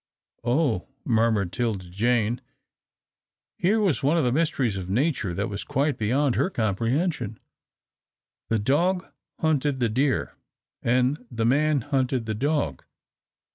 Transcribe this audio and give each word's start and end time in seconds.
"Oh!" 0.43 0.87
murmured 1.05 1.53
'Tilda 1.53 1.87
Jane. 1.91 2.41
Here 3.55 3.79
was 3.79 4.01
one 4.01 4.17
of 4.17 4.23
the 4.23 4.31
mysteries 4.31 4.75
of 4.75 4.89
nature 4.89 5.31
that 5.35 5.47
was 5.47 5.63
quite 5.63 5.99
beyond 5.99 6.33
her 6.33 6.49
comprehension. 6.49 7.39
The 8.49 8.57
dog 8.57 9.05
hunted 9.37 9.79
the 9.79 9.89
deer, 9.89 10.33
and 10.81 11.23
the 11.29 11.45
man 11.45 11.81
hunted 11.81 12.25
the 12.25 12.33
dog. 12.33 12.83